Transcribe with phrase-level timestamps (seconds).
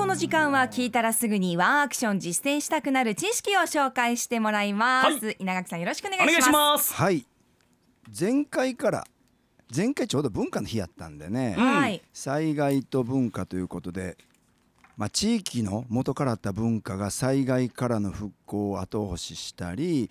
[0.00, 5.36] この時間は聞いたらすぐにワンアクション実践したくなる知識を紹介してもらいます、はい。
[5.40, 6.46] 稲垣さんよろしくお願いいします。
[6.46, 6.94] します。
[6.94, 7.26] はい。
[8.18, 9.04] 前回から
[9.76, 11.76] 前回ちょうど文化の日やったんでね、うん。
[11.76, 12.02] はい。
[12.14, 14.16] 災害と文化ということで、
[14.96, 20.10] まあ、地域の元からあった文化が災害からの復興を後押ししたり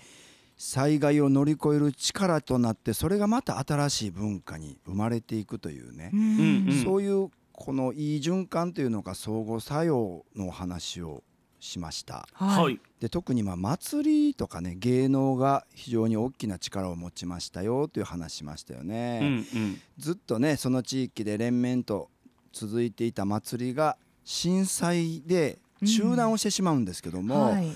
[0.56, 6.84] 災害を乗り越える力となってそれがまた新しい文化に生まれていくというね、うんうん。
[6.84, 11.24] そういうこのいい循環というのが相互作用のお話を
[11.60, 12.26] しました。
[12.34, 19.20] はい、はいで特にまあ祭りとかね芸能が非常に大きな力を持ちましたよという話しましたよね。
[19.22, 22.10] うんうんずっとねその地域で連綿と
[22.54, 27.76] 続いていた祭りが震災で中断をしてしまうんですけども、はい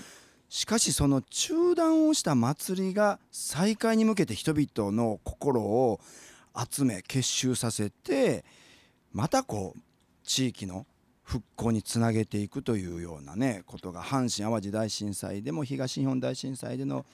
[0.50, 5.98] しかしその中断をした祭りが再開に向けて人々の心を
[6.54, 8.44] 集め結集させて
[9.14, 9.80] またこう
[10.24, 10.86] 地域の
[11.22, 17.06] 復興につなげていくというようなねことが阪神・淡路大震災でも東日本大震災での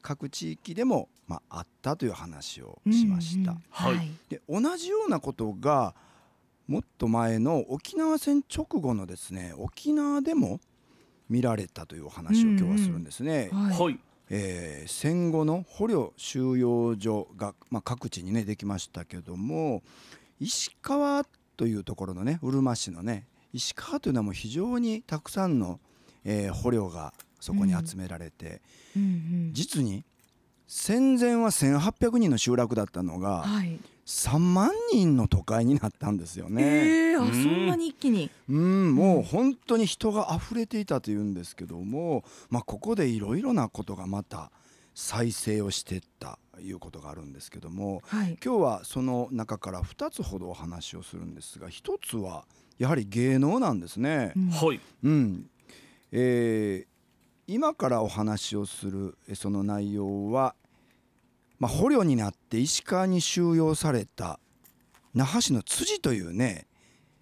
[0.00, 3.50] 各地域でも、まあ、あったという話をしました。
[3.50, 3.96] うんうんはい。
[3.96, 4.10] はい。
[4.30, 5.94] で同じようなことが
[6.68, 10.60] もっと前の沖縄戦直後のですね沖縄でも
[11.28, 13.50] 見られたというお話を今日はするんですね。
[13.52, 13.98] はいはい。
[14.30, 19.82] えー戦後の捕虜収容所が、まあ、各地にねできましたけども
[20.40, 21.24] 石川
[21.58, 25.80] というところのねうるま市のね石川というのはもう非常にたくさんの、
[26.24, 28.60] えー捕虜がそこに集められて、
[28.96, 29.02] うん。
[29.02, 30.04] うん実に
[30.66, 33.80] 戦前は1,800人の集落だったのが、はい。
[34.04, 36.62] 3万人の都会になったんですよね。
[36.62, 37.32] えー、あうん。
[37.42, 38.30] そんなに一気に。
[38.50, 44.50] うん、もう本当に人が溢れていたというんですけども、まあ、ここでいろいろなことがまた
[45.00, 48.36] 再生をしていったいうことがあるんですけどもはい。
[48.44, 52.46] 今日はその中から2つほどお話をするんですが1つは
[52.80, 54.32] やはり芸能なんですね。
[54.34, 54.50] うん。
[54.50, 54.80] はい。
[55.04, 55.50] うん。
[56.10, 56.98] えー
[57.50, 60.54] 今からお話をするえその内容は、
[61.58, 64.38] まあ、捕虜になって石川に収容された
[65.14, 66.66] 那覇市の辻というね、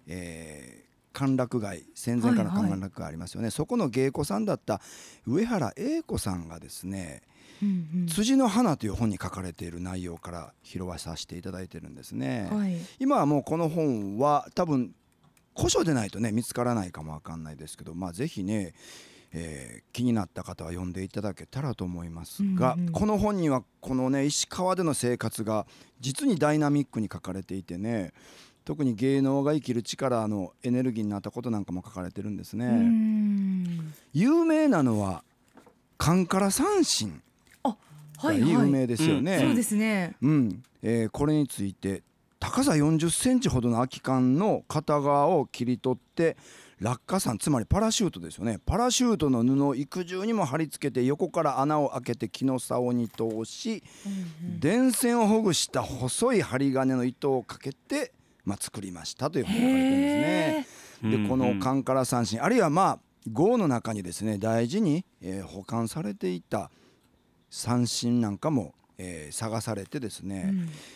[0.07, 4.81] えー歓楽街戦前から歓楽街ありますよね、そこの芸妓さんだった
[5.25, 7.23] 上原英子さんがですね
[7.61, 12.47] うんうん「辻の花」という本に書かれている内容から拾わさせていただいてるんですね。
[12.51, 12.77] はい。
[12.99, 14.93] 今はもうこの本は多分
[15.55, 18.73] 古書でないとね見つからないかもわかんないですけどまあぜひね、
[19.31, 22.91] えー気になった方は読んでいただけたらと思いますが、うんうん。
[22.91, 25.65] この本にはこのね石川での生活が
[25.99, 28.13] 実にダイナミックに書かれていてね
[28.63, 33.81] 特に芸能が生きる力のエネルギーになったことなんかも書かれてるんですね。
[34.13, 35.23] 有名なのは
[35.97, 37.17] カンカラ三神は
[38.23, 39.39] 有名ですよね。
[39.39, 40.15] そうですね。
[40.21, 42.03] うん、えーこれについて
[42.39, 46.37] 高さ40センチほどの空き缶の片側を切り取って
[46.79, 48.59] 落下傘つまりパラシュートですよね。
[48.63, 53.83] パラシュートの布を幾重にも貼り付けて横から穴を開けて木の竿に通し
[54.59, 58.11] 電線をほぐした細い針金の糸をかけて、
[58.45, 60.67] まあ、作りましたというふうに書かれてるんですね。
[60.71, 60.77] うん
[61.23, 62.99] でこのカンカラ三振あるいはまあ
[63.31, 66.71] 壕の中にですね大事に、えー保管されていた
[67.49, 70.53] 三振なんかも、えー探されてですね、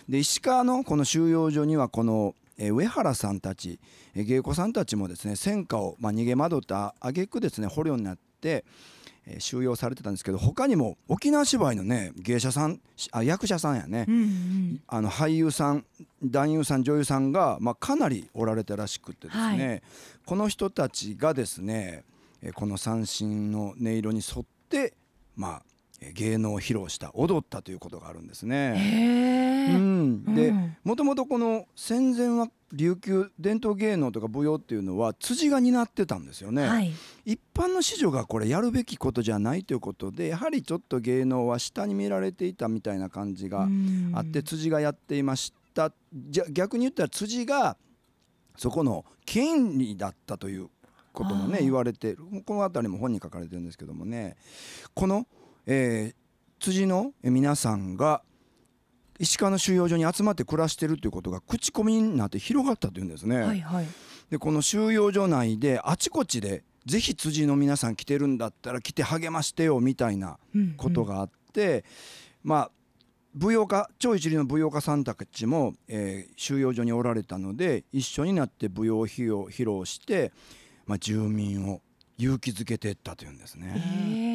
[0.10, 3.80] で石川のこの収容所にはこの、えー上原さんたち、
[4.16, 8.66] えー芸妓さんたちもですね戦火を、まあ、逃げ惑った挙句ですね捕虜になって、
[9.28, 14.82] えー収容されてたんですけど他にも沖縄芝居のね芸者さんあ役者さんやね、うんうん。
[14.88, 15.86] あの俳優さん
[16.24, 19.80] 男優さん女優さんが、まあ、かなりおられたらしくてですね、は
[20.26, 22.04] この人たちがですね
[22.42, 24.94] えーこの三振の音色に沿って、
[25.36, 25.62] まあ、えー
[26.14, 29.68] 芸能を披露した踊ったということがあるんですね。
[29.70, 30.78] うん、でうん。
[30.84, 36.68] もともとこの戦前は琉球伝統芸能とか舞踊っていうのは辻が担ってたんですよね。
[36.68, 36.92] はい。
[37.26, 44.12] 一般の子女がこれやるべきことじゃないということでやはりちょっと芸能は下に見られていたみたいな感じがうん。
[44.16, 45.92] あって辻がやっていました。
[46.14, 47.78] じゃ逆に言ったら辻が
[48.58, 50.70] そこの権利だったという
[51.14, 52.18] こともね言われてる。
[52.46, 54.36] この辺りも本に書かれてるんですけどもね。
[54.94, 55.28] この、
[55.72, 56.22] えー
[56.60, 58.22] 辻の皆さんが
[59.18, 63.38] 石川の収容所に集まって暮らしてるということが口コミになって広がったというんですね。
[63.38, 63.88] はいはい
[64.30, 71.84] でこの収容所内であちこちでぜひ辻の皆さん来てるんだったら来て励ましてよみたいなうんことがあって、
[72.44, 72.72] まあ
[73.34, 80.32] 舞踊家超一流の舞踊家さんたちも、えー収容所におられたので一緒になって舞踊を披露披露して、
[80.86, 81.82] まあ、住民を
[82.20, 84.31] 勇気づけていったというんですね。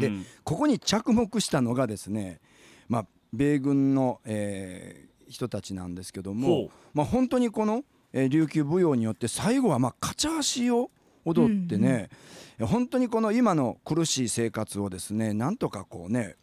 [0.00, 0.10] で
[0.44, 2.40] ここに着目したのがですね、
[2.88, 6.48] まあ、米軍の、えー人たちなんですけども
[6.92, 10.90] まあ、本当にこのえー琉球舞踊によって最後はまあカチャーシーを
[11.24, 12.08] 踊ってね、
[12.60, 16.34] 本当にこの今の苦しい生活をですねなんとかこうね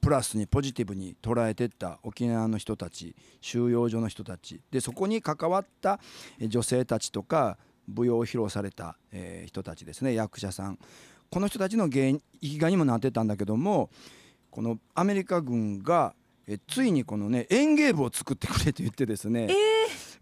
[0.00, 6.00] プラスにポジティブに捉えていった沖縄の人たち収容所の人たちでそこに関わった
[6.38, 10.78] えー女性たちとか舞踊を披露された、えー人たちですね役者さん
[11.30, 13.90] この人たちの原因生きがいにもなってたんだけども
[14.50, 16.14] このアメリカ軍が
[16.48, 19.48] えついにこのね演芸部を作ってくれと言ってですね、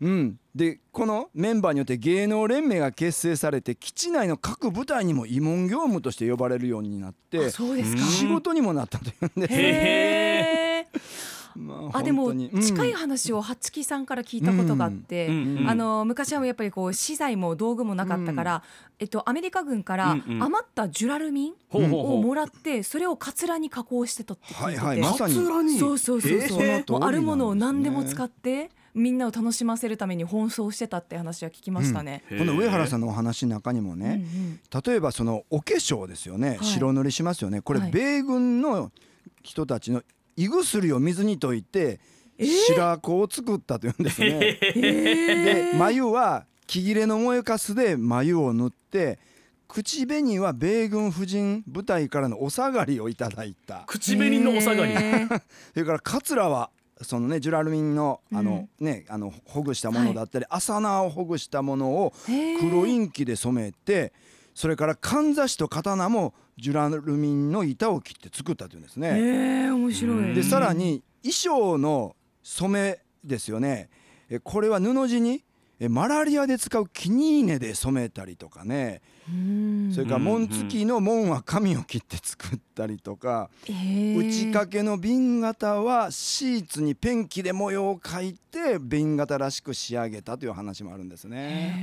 [0.03, 8.03] うん、でこのメンバーによって芸能連盟が結成されて基地内の各部隊にも慰問業務として呼ばれるようになってあそうですか。
[8.03, 10.58] 仕事にもなったというんです、
[11.93, 15.59] あでも近い話を八木さんから聞いたことがあって、うん。
[15.59, 15.69] うん。
[15.69, 18.63] あの昔はやっぱりこう資材も道具もなかったから、
[18.99, 20.43] えっとアメリカ軍からうんうん。
[20.43, 32.25] 余ったジュラルミンをもらってそれをカツラに加工してたって聞いてて、そうそうそうそう、えーあるものを何でも使ってみんなを楽しませるために奔走してたって話は聞きましたね。
[32.29, 34.61] この上原さんんのお話の中にもうんうね、ん。
[34.85, 36.59] 例えばそのお化粧ですよね、はい。
[36.65, 37.61] 白塗りしますよね。
[37.61, 37.91] これはい。
[37.91, 38.91] 米軍の
[39.43, 40.03] 人たちの
[40.39, 41.99] 胃薬を水に溶いて
[42.39, 44.39] 白子を作ったというんですね。
[44.39, 49.19] で眉は木切れの燃えかすで眉を塗って
[49.67, 53.83] 口紅は米軍婦人部隊からのお下がりをいただいた。
[53.87, 54.95] 口紅のお下がり。
[55.75, 56.71] それからカツラは
[57.03, 62.13] そのねジュラルミンのあの、ねあのほぐしたものだったり、麻縄をほぐしたものを
[62.61, 64.13] 黒インキで染めて
[64.59, 69.11] それからかんざしと刀もジュラルミンの板を切って作ったというんですね。
[69.11, 69.13] へ
[69.67, 70.35] え面白い。
[70.35, 73.89] でさらに衣装の染めですよね。
[74.29, 75.45] えこれは布地に
[75.79, 79.01] えマラリアで使うキニーネで染めたりとかね。
[79.29, 79.93] うん。
[79.95, 83.51] それから紋付きの紋は紙を切って作ったりとか。
[83.65, 91.77] へー打ち掛けの瓶型はシーツにペンキで模様を描いて瓶型らしく仕上げたという話もあるんですね。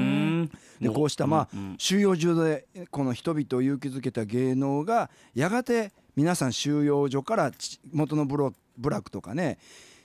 [0.00, 0.17] へー
[0.80, 1.74] でこうしたまあうん。
[1.78, 9.58] 収容所でこの人々を勇気づけた芸能がやがて皆さん収容所からち元のブロ部落とかね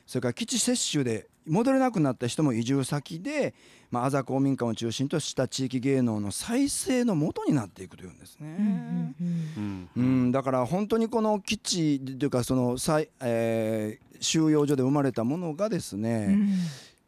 [0.06, 3.54] それから基地接種で戻れなくなった人も移住先で、
[3.92, 8.56] まあ、あざ公民館を中心とした地域芸能の再生の元になっていくというんですね。
[8.60, 16.50] うんうんうんうん、だから本当にこの基地というかその再、えー収容所で生まれたものがですね、うん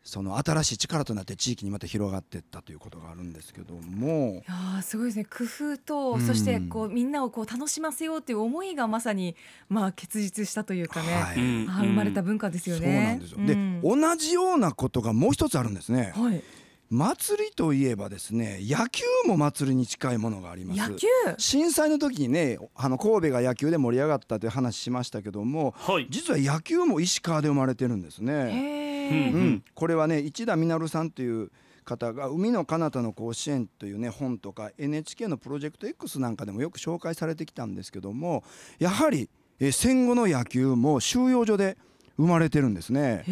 [0.07, 4.43] その新しい力となって地域にまた広がっていったということがあるんですけども。
[4.47, 5.25] いやーすごいですね。
[5.25, 6.21] 工夫と、うん。
[6.21, 9.35] そしてこうみんなをこう楽しませようという思いがまさに
[9.67, 11.87] まあ結実したというかね、はい。
[11.87, 13.03] 生まれた文化ですよそうね。
[13.03, 13.47] なんですよ、うん。
[13.47, 16.13] で同じようなことがもう一つあるんですね。
[16.15, 16.43] はい、
[16.89, 20.91] 祭りといえばですね野球も祭りに近いものがあります。
[20.91, 21.07] 野球？
[21.37, 26.07] 震災の時にねあの神戸が野球で盛り上がったという話しましたけどもはい。
[26.09, 29.09] 実は野球も石川で生まれてるんですね。
[29.11, 29.45] ううん。
[29.55, 31.51] ん、これはね市田実さんという
[31.83, 38.43] 方が「海の彼方の甲子園」というね本とか NHK のプロジェクト X なんかでもよく紹介されてきたんですけども
[38.79, 39.29] やはり
[39.59, 41.77] え戦後の野球も収容所で
[42.17, 43.23] 生まれてるんですね。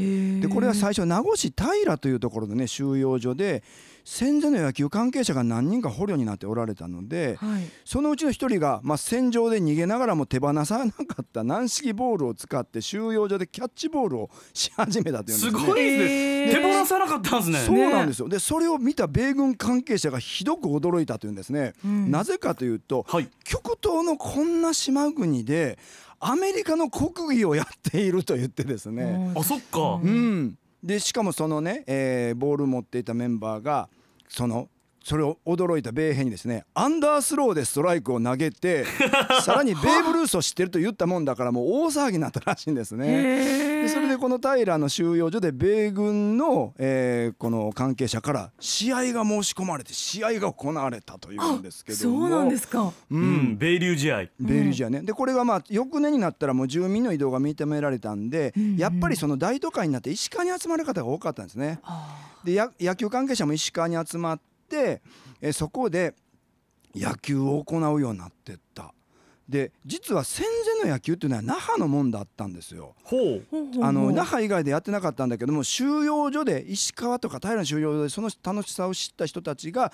[0.41, 3.63] でこれは最初名護市平というところのね収容所で
[4.05, 15.51] 戦前の野球関係者が何人か捕虜になっておられたのではい、そのうちの一人が、まあ、戦場で逃げながらも手放さなかった軟式ボールを使って収容所でキャッチボールをし始めたというんですすね。
[15.51, 16.61] ごいですね。
[16.61, 17.59] 手放さなかったんですね。
[17.59, 18.27] そうなんですよ。
[18.27, 22.11] でそれを見た米軍関係者がひどく驚いたというんですね、うん。
[22.11, 23.29] なぜかというとはい。
[23.45, 25.77] 極東のこんな島国で
[26.25, 29.99] アメリカの国技をやっていると言ってですね、あそっか。
[30.03, 30.41] ううん。
[30.45, 33.89] ん、でしかもそのね、えーボールを持っていたメンバーが
[34.29, 34.69] その
[35.03, 38.85] それを驚いた米兵にですねアンダースローでストライクを投げて
[39.43, 43.83] さらにベーブ・ルースを知ってると言ったもんだからもう大騒ぎになったらしいんですね。
[43.83, 52.21] でそれでこの平の収容所で米軍の、えーこの関係者から試合が申し込まれて試合が行われたというんですけども。
[52.21, 52.83] そうなんですか。
[52.83, 54.17] ううんん米流試合。
[54.39, 58.77] ベイリージャーね、でこれがまあ翌年になったらもう住民の移動が認められたんで、うんうん。
[58.77, 61.79] やっぱりその大都会になって石川に集まる方が多かったんですね。
[61.83, 64.52] あでや野球関係者も石川に集まって
[65.41, 66.13] えそこで
[66.95, 68.93] 野球を行うようになってった。
[69.47, 70.45] で実は戦
[70.79, 72.95] 前の野球っていうのは那覇のもんだったんですよ。
[73.03, 79.91] ほうーほうほうほうあの那覇以外でやってなかったんだけども収容所で石川とか平の収容所でその楽しさを知った人たちが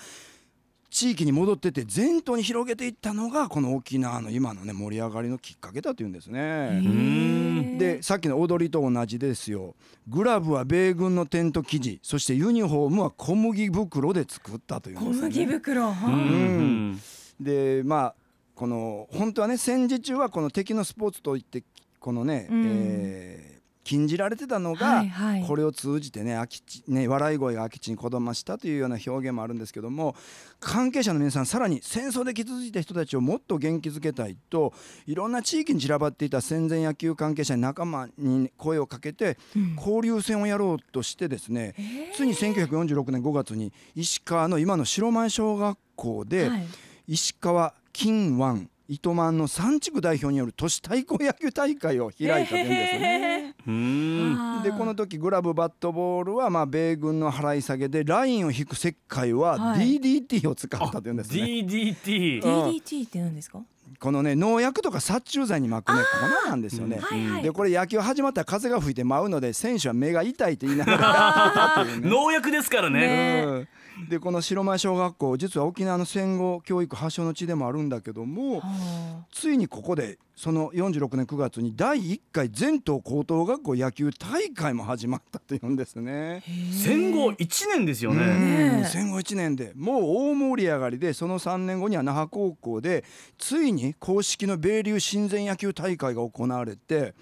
[0.89, 6.39] 地域に戻ってって全島に広げていったのがこの沖縄の今のね盛り上がりのきっかけだというんですへね。
[6.39, 9.75] ーでさっきの踊りと同じですよ
[10.07, 15.27] グラブは米軍のテント生地そしてユニフォームは小麦袋で作ったというん小ですね。
[15.29, 15.83] 麦袋。
[15.83, 17.01] はうんあうん
[17.39, 18.15] でまあ
[18.55, 21.63] この本当はね戦時中はこの敵のスポーツといって
[21.99, 23.58] このね、うんえー
[23.89, 25.43] 禁じられてたのが、はいはい。
[25.47, 30.15] これを通じてね空き地ね笑い声が空き地にこだましたというような表現もあるんですけども
[30.59, 34.73] 関係者の皆さんさらに戦争で傷ついた人たちをもっと元気づけたいと
[35.07, 39.39] いろんな地域に散らばっていた戦前野球関係者に仲間に声をかけて
[39.75, 41.73] 交流戦をやろうとしてですね、
[42.15, 46.67] ついに1946年5月に石川の今の白前小学校で、はい。
[47.07, 53.55] 石川金湾糸満の3地区代表による都市対抗野球大会を開いたというんですね。
[53.67, 61.43] うーでこの時グラブバットボールはまあ米軍の払い下げでラインを引く石灰ははい DDT を使ったというんですね。
[61.43, 63.61] DDT うん DDT って何ですか？
[63.99, 65.99] このね農薬とか殺虫剤に巻くね
[66.43, 66.99] 粉なんですよね。
[66.99, 67.43] はいはい。
[67.43, 71.85] でこれ野球始まったら風が吹いて舞うので選手は目が痛いって言いながら。
[71.99, 72.99] 農薬ですからね。
[72.99, 73.67] ねうん。
[74.07, 86.41] でこの白前小学校実は沖縄の戦後教育発祥の地でもあるんだけどもはついにここでその46年9月に第1回全島高等学校野球大会も始まったというんですね。
[86.71, 93.03] 戦後1年ですようね戦後1年でもう大盛り上がりでその3年後には那覇高校で
[93.37, 97.15] ついに公式の米流親善野球大会が行われて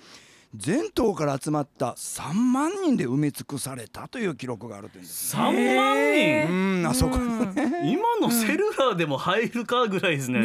[0.55, 5.35] 全島から集まった3万人で埋め尽くされたという記録があるというんです。
[5.35, 5.55] 3万
[6.13, 6.53] 人？
[6.53, 7.55] うんあそこにうん。
[7.55, 10.37] ね今のセルラーでも入るかぐらいですね。
[10.37, 10.41] え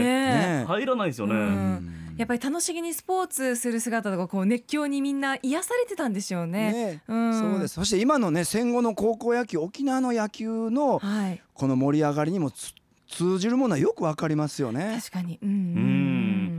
[0.61, 1.35] ね入らないですよね。
[1.35, 6.73] うんやっぱり楽しげにスポーツする姿とかこう熱狂にみんな癒されてたんでしょうね。
[6.73, 12.75] ねうんそうですそして今のね戦後の高校野球沖縄の野球のはいこの盛り上がりにもつ
[13.09, 14.99] 通じるものはよくわかりますよね。
[14.99, 15.38] 確かに。
[15.42, 16.51] うんうん。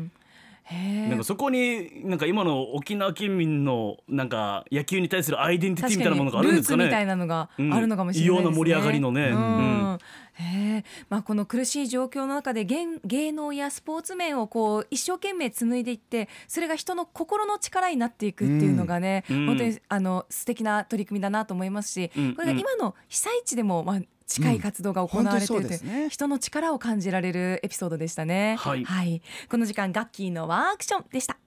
[0.72, 7.06] なんかそこになんか今の沖縄県民のなんか野球に対するアイデンティティみたいなものがあるんですかルーツみたいね。
[7.08, 8.44] なのがあうんるのかもしれないですね。
[8.44, 9.98] 異様な盛り上がりのねううん
[10.40, 10.84] え。
[11.10, 28.56] まあこの苦しい状況の中で芸芸能やスポーツ面をこう一生懸命紡いでいって、それが人の心の力になっていくっていうのがね、うん本当にあの素敵な取り組みだなと思いますし、うんこれが今の被災地でもまあ近い活動が行われているうんね人の力を感じられるエピソードでしたね。
[28.60, 31.38] はいこの時間ガッキーのワンアクションでした。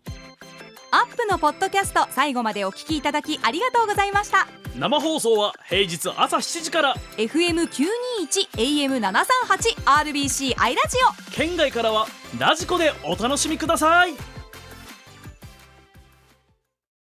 [0.93, 4.47] アップのポッドキャスト最後までお聞きいただきありがとうございました。
[4.79, 7.85] 生放送は平日朝7時から FM 九
[8.19, 10.97] 二一 AM 七三八 RBC アイラジ
[11.31, 11.33] オ。
[11.33, 12.07] 県外からは
[12.39, 14.36] ラジコでお楽しみください